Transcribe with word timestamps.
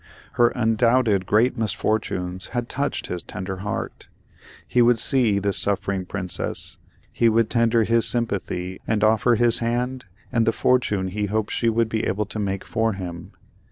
Her 0.31 0.47
undoubted 0.55 1.27
great 1.27 1.59
misfortunes 1.59 2.47
had 2.53 2.67
touched 2.67 3.05
his 3.05 3.21
tender 3.21 3.57
heart. 3.57 4.07
He 4.67 4.81
would 4.81 4.97
see 4.97 5.37
this 5.37 5.57
suffering 5.59 6.07
Princess—he 6.07 7.29
would 7.29 7.51
tender 7.51 7.83
his 7.83 8.07
sympathy 8.07 8.81
and 8.87 9.03
offer 9.03 9.35
his 9.35 9.59
hand 9.59 10.05
and 10.31 10.47
the 10.47 10.51
fortune 10.51 11.09
he 11.09 11.27
hoped 11.27 11.51
she 11.51 11.69
would 11.69 11.87
be 11.87 12.07
able 12.07 12.25
to 12.25 12.39
make 12.39 12.65
for 12.65 12.93
him. 12.93 13.33